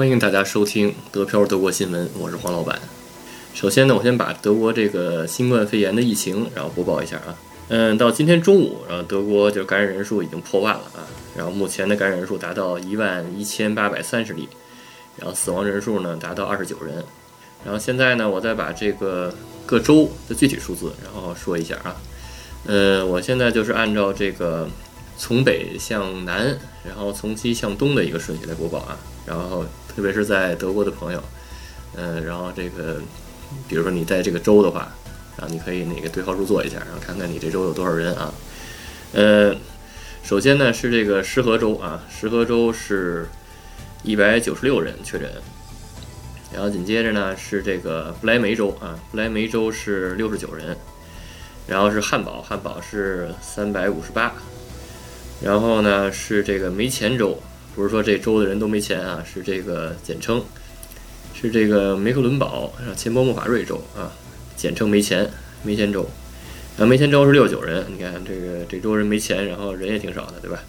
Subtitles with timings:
[0.00, 2.80] 欢迎大家收听德飘德国新闻，我是黄老板。
[3.52, 7.36] 首先呢，我先把德国这个新冠肺炎的疫情，然后播报一下啊。
[7.68, 11.04] 嗯，到今天中午，然后德国就感染人数已经破万了啊。
[11.36, 14.48] 然后目前的感染人数达到一万一千八百三十例，
[15.18, 17.04] 然后死亡人数呢达到二十九人。
[17.62, 19.30] 然后现在呢，我再把这个
[19.66, 21.94] 各州的具体数字，然后说一下啊。
[22.64, 24.66] 呃，我现在就是按照这个
[25.18, 28.96] 从北向南，然后从西向东的一个顺序来播报啊。
[29.26, 31.22] 然后特别是在德国的朋友，
[31.96, 33.00] 嗯，然后这个，
[33.68, 34.92] 比如说你在这个州的话，
[35.36, 38.32] 然后你可以那个对号入座一下，然后看看你这州有多少人啊。
[39.12, 39.54] 呃，
[40.22, 43.28] 首先呢是这个石河州啊，石河州是
[44.02, 45.30] 一百九十六人确诊。
[46.52, 50.76] 然后紧接着呢是这个不来梅州啊，不来梅州是六十九人，
[51.68, 54.32] 然后是汉堡，汉堡是三百五十八，
[55.40, 57.40] 然后呢是这个梅前州，
[57.80, 60.44] 不是说这州的人都没钱啊，是这个简称，
[61.32, 64.12] 是这个梅克伦堡，然后前波莫法瑞州啊，
[64.54, 65.30] 简称没钱，
[65.62, 66.06] 没钱州，
[66.76, 70.60] 然后梅前州是六九人，你看这个这州人没钱，然后人也挺少的，对吧？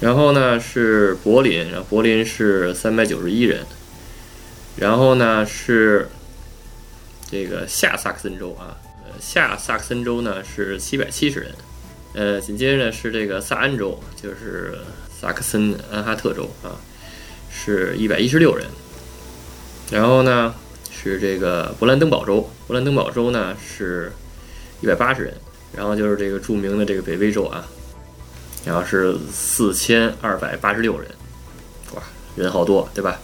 [0.00, 3.64] 然后呢是柏林，然后柏林是三百九十一人。
[4.74, 6.08] 然后呢是
[7.30, 11.52] 这个下萨克森州啊，呃下萨克森州呢是七百七十人，
[12.14, 14.78] 呃紧接着呢是这个萨安州，就是
[15.20, 16.76] 萨克森安哈特州啊，
[17.50, 18.66] 是一百一十六人。
[19.90, 20.54] 然后呢
[20.90, 24.12] 是这个勃兰登堡州，勃兰登堡州呢是
[24.80, 25.34] 一百八十人。
[25.76, 27.68] 然后就是这个著名的这个北威州啊，
[28.64, 31.06] 然后是四千二百八十六人，
[31.94, 32.02] 哇，
[32.36, 33.20] 人好多，对吧？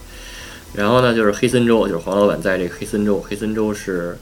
[0.75, 4.19] 然后呢，就是黑森州，就是黄老板在这个黑森州，黑森州是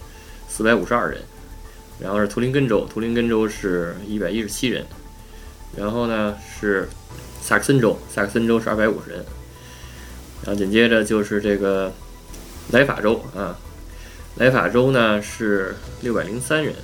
[0.49, 1.21] 四百五十二人。
[2.03, 4.85] 然后是图林根州，图林根州是一百一十七人。
[5.77, 6.89] 然后呢是
[7.41, 9.25] 萨克森州，萨克森州是二百五十人。
[10.45, 11.93] 然后紧接着就是这个
[12.73, 13.57] 莱法州啊，
[14.37, 16.75] 莱法州呢是六百零三人。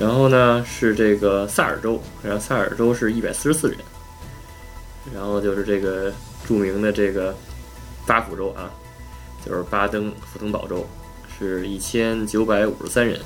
[0.00, 3.78] 然后呢是这个萨尔州，然后萨尔州是一百四十四人。
[5.14, 6.12] 然后就是这个
[6.46, 7.32] 著名的这个。
[8.06, 8.70] 巴福州啊，
[9.44, 10.86] 就是巴登符腾堡州，
[11.36, 13.18] 是一千九百五十三人。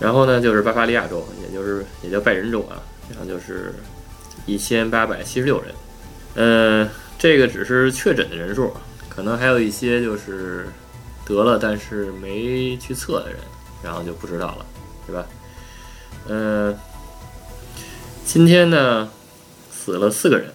[0.00, 3.74] 然后呢，就是巴伐利亚州，也就是也叫拜仁州啊，然后就是
[4.46, 5.74] 一千八百七十六人。
[6.34, 6.88] 嗯，
[7.18, 8.72] 这个只是确诊的人数，
[9.08, 10.68] 可能还有一些就是
[11.24, 13.38] 得了但是没去测的人，
[13.82, 14.66] 然后就不知道了，
[15.06, 15.26] 对吧？
[16.28, 16.78] 嗯，
[18.24, 19.10] 今天呢，
[19.72, 20.52] 死了四个人。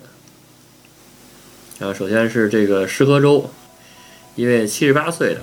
[1.80, 3.50] 然后首先是这个石河州，
[4.36, 5.42] 一位七十八岁的，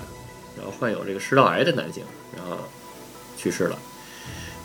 [0.56, 2.02] 然后患有这个食道癌的男性，
[2.34, 2.56] 然后
[3.36, 3.78] 去世了。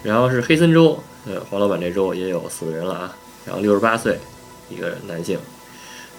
[0.06, 3.18] 然后是黑森州，呃，黄老板这州也有死人了啊。
[3.44, 4.20] 然后六十八岁
[4.70, 5.40] 一个男性。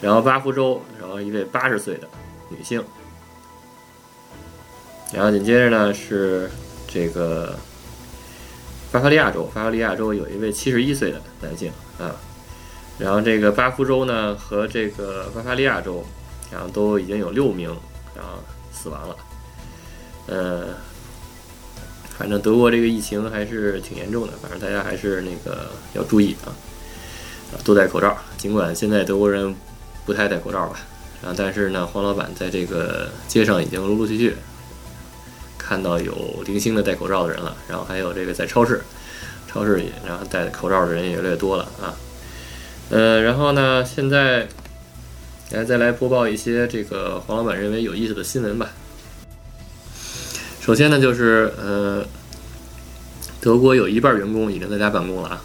[0.00, 2.08] 然后巴福州，然后一位八十岁的
[2.48, 2.82] 女性。
[5.12, 6.50] 然后紧接着呢是
[6.88, 7.56] 这个
[8.90, 11.70] 巴伐利亚州，巴伐利亚州有一位七十一岁的男性
[12.00, 12.10] 啊。
[12.98, 16.04] 然后这个巴夫州呢和这个巴伐利亚州，
[16.50, 17.68] 然后都已经有六名
[18.16, 18.32] 然后
[18.72, 19.16] 死亡了。
[20.26, 20.74] 呃，
[22.18, 26.48] 反正德国这个疫情还是挺严重的，反正大家还是那个要注意啊，
[27.62, 28.16] 多戴口罩。
[28.38, 29.54] 尽管现在德国人
[30.04, 30.78] 不太戴口罩吧，
[31.22, 34.34] 然后但是呢，黄老板在这个街上已经陆陆续续
[35.58, 38.80] 看到有零星的戴口罩的人了，然后还有这个在超市，
[39.46, 41.94] 超市里然后戴口罩的人也越来越多了啊。
[42.88, 44.48] 呃，然后呢，现在
[45.50, 48.70] 来再来播报一些这个黄老板认为有意思的新闻吧。
[50.66, 52.04] 首先呢，就是呃，
[53.40, 55.42] 德国有一半员工已经在家办公了啊。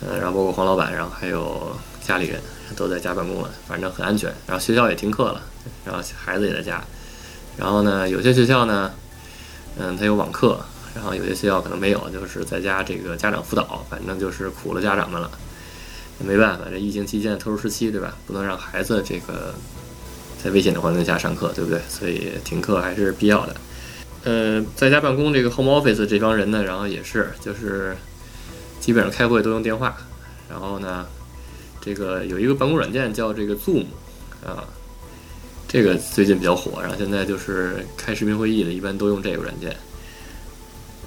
[0.00, 2.40] 呃，然后包括黄老板，然后还有家里人
[2.74, 4.34] 都在家办公了，反正很安全。
[4.48, 5.40] 然后学校也停课了，
[5.84, 6.82] 然后孩子也在家。
[7.56, 8.90] 然后呢，有些学校呢，
[9.78, 10.58] 嗯，它有网课，
[10.92, 15.30] 然后有些学校可能没有，就是在家这个家长辅导，反正就是苦了家长们了。
[16.18, 18.16] 没办法，这疫情期间特殊时期，对吧？
[18.26, 19.54] 不能让孩子这个
[20.42, 21.80] 在危险的环境下上课，对不对？
[21.88, 23.54] 所以停课还是必要的。
[24.24, 27.96] 呃，在家办公这个 home office 这帮人呢，然后也是就是
[28.78, 29.96] 基本上开会都用电话。
[30.48, 31.06] 然后呢，
[31.80, 33.84] 这个有一个办公软件叫这个 Zoom
[34.44, 34.64] 啊，
[35.68, 36.82] 这个最近比较火。
[36.82, 39.74] 然后现在就是开视频会议的，一般都用这个软件。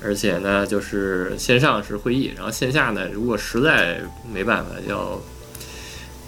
[0.02, 4.02] 而且呢，就是线上是会议，然后线下呢，如果实在
[4.34, 5.22] 没办法要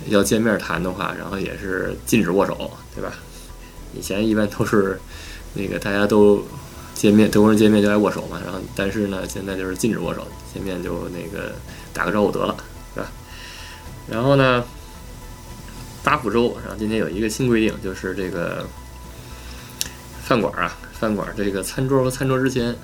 [0.08, 3.12] 要见面谈的话，然后也是禁止握手，对吧？
[3.94, 5.00] 以前一般都是
[5.54, 6.46] 那个大家都
[7.06, 11.54] 见面，德国人见面就来握手嘛，然后但是呢，现在就是禁止握手，见面就那个
[11.94, 12.57] 打个招呼得了，
[12.96, 13.06] 是吧？
[14.10, 14.63] 然后呢，
[16.04, 18.66] 巴福州，然后今天有一个新规定，就是这个
[20.24, 22.75] 饭馆啊，饭馆这个餐桌和餐桌之间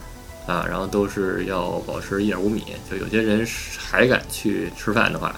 [0.45, 2.63] 啊，然后都是要保持一点五米。
[2.87, 3.43] 就有些人
[3.79, 5.35] 还敢去吃饭的话，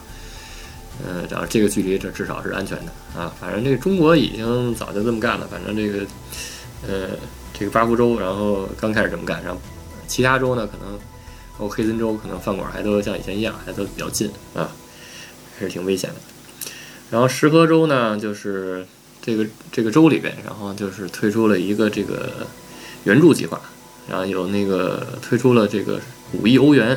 [1.08, 3.34] 嗯，然后这个距离这至少是安全的啊。
[3.40, 6.06] 反正这个中国已经早就这么干了，反正这个
[6.86, 7.12] 呃，
[7.54, 9.62] 这个巴福州，然后刚开始这么干，然后
[10.08, 10.98] 其他州呢，可能
[11.58, 14.72] 包括黑森州，可能饭馆还都像以前一样，还都比较近啊，
[15.58, 16.16] 还是挺危险的。
[17.12, 18.86] 然后石河州呢，就是
[19.22, 22.48] 这个这个州里边，然后就是推出了一个这个
[23.04, 23.62] 援助计划，
[24.10, 26.00] 然后有那个推出了这个
[26.34, 26.88] 五亿欧元，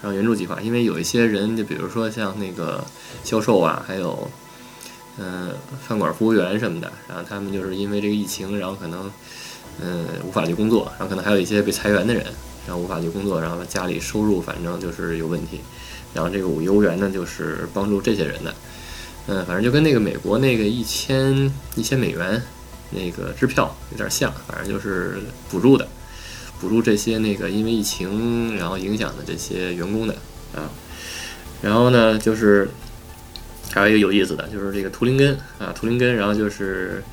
[0.00, 2.82] 然后援助计划，因为有一些人，就比如说像那个
[3.22, 4.30] 销售啊，还有
[5.18, 5.50] 嗯
[5.86, 9.10] 饭馆服务员什么的，然后他们就是因为这个疫情，然后可能
[9.80, 12.24] 嗯无法去工作，然后可能还有一些被裁员的人，
[12.66, 15.60] 然后无法去工作，然后家里收入反正就是有问题，
[16.14, 18.54] 然后这个五亿欧元呢，就是帮助这些人的。
[19.26, 22.42] 嗯，反正就跟那个美国那个一千一千美元
[22.90, 25.18] 那个支票有点像，反正就是
[25.48, 25.86] 补助的，
[26.58, 30.14] 补助这些那个因为疫情然后影响的这些员工的
[30.54, 30.68] 啊。
[31.62, 32.68] 然后呢，就是
[33.70, 37.04] 还有一个有意思的，就是这个图林根啊，图林根，然后就是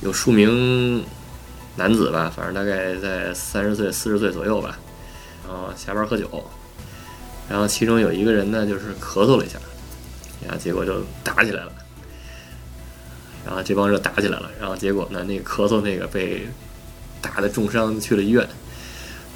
[0.00, 1.04] 有数名
[1.76, 4.78] 男子吧，反正大概在三十岁、四十岁左右吧，
[5.46, 6.28] 然后下班喝酒，
[7.48, 9.58] 然后其中有一个人呢，就是咳嗽了一下。
[10.46, 11.72] 然后结果就打起来了，
[13.46, 16.46] 然后这帮人打起来了，然后结果呢，那个咳嗽那个被
[17.22, 18.46] 打的重伤去了医院，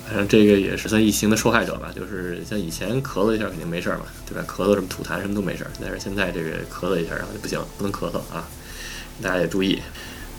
[0.06, 1.90] 反正这个也是算疫情的受害者吧。
[1.96, 4.44] 就是像以前咳嗽一下肯定没事儿嘛，对吧？
[4.46, 8.46] 咳嗽什么吐痰什么都没事儿，但是现在这个咳嗽一下然后就不行，不能咳嗽啊，
[9.22, 9.80] 大家也注意。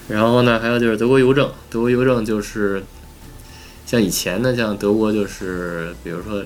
[0.10, 2.84] 然后呢，还有就是德国邮政，德国邮政就是
[3.86, 6.44] 像以前呢，像德国就是比如说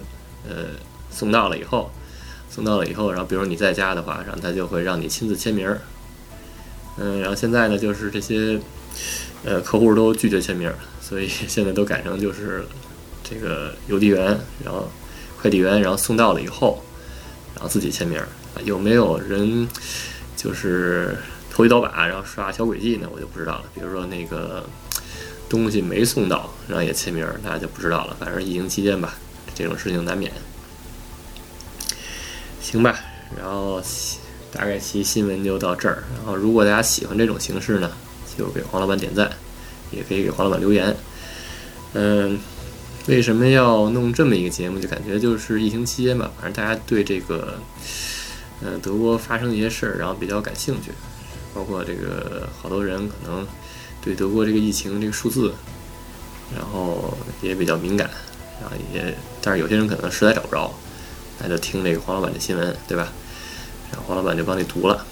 [0.48, 0.66] 呃
[1.10, 1.92] 送到了以后。
[2.50, 5.82] 送到了以后，然后比如说你在家的话，然后他就会让你亲自签名儿。
[7.00, 8.60] 嗯，然后现在呢，就是这些
[9.44, 10.72] 呃客户都拒绝签名，
[11.02, 12.64] 所以现在都改成就是
[13.24, 14.88] 这个邮递员，然后
[15.42, 16.84] 快递员，然后送到了以后，
[17.56, 18.28] 然后自己签名儿。
[18.64, 19.68] 有没有人
[20.38, 21.18] 就是
[21.54, 23.08] 投机倒把，然后耍小诡计呢？
[23.14, 23.66] 我就不知道了。
[23.76, 24.68] 比如说那个
[25.48, 28.18] 东西没送到，然后也签名儿，那就不知道了。
[28.20, 29.14] 反正疫情期间吧，
[29.54, 30.32] 这种事情难免。
[32.60, 33.00] 行吧，
[33.38, 33.80] 然后
[34.52, 36.04] 大概其新闻就到这儿。
[36.18, 37.92] 然后如果大家喜欢这种形式呢，
[38.36, 39.32] 就给黄老板点赞，
[39.92, 40.96] 也可以给黄老板留言。
[41.94, 42.40] 嗯，
[43.06, 44.80] 为什么要弄这么一个节目？
[44.80, 47.60] 就感觉就是疫情期间吧，反正大家对这个，
[48.62, 50.90] 嗯，德国发生一些事儿，然后比较感兴趣。
[51.54, 53.46] 包括这个好多人可能
[54.02, 55.54] 对德国这个疫情这个数字，
[56.56, 58.10] 然后也比较敏感，
[58.62, 60.74] 然后也，但是有些人可能实在找不着。
[61.40, 63.12] 那就听这个黄老板的新闻，对吧？
[63.92, 65.06] 然后黄老板就帮你读了。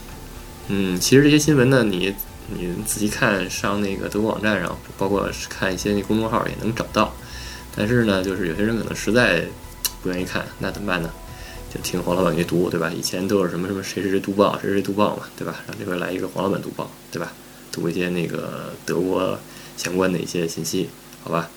[0.67, 2.15] 嗯，其实这些新闻呢，你
[2.47, 7.13] 你仔细看，上那个德国网站上，包括看一些那公众号也能找到。
[7.75, 9.45] 但是呢，就是有些人可能实在
[10.03, 11.09] 不愿意看，那怎么办呢？
[11.73, 12.91] 就听黄老板去读，对吧？
[12.93, 15.55] 以前都是什么什么谁谁谁读报，谁谁谁读报嘛，对吧？
[15.65, 17.31] 然后这边来一个黄老板读报，对吧？
[17.71, 19.39] 读一些那个德国
[19.77, 20.89] 相关的一些信息，
[21.23, 21.49] 好吧？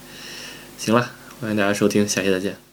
[0.79, 1.11] 行了，
[1.41, 2.63] 欢迎大家收听，下期再见。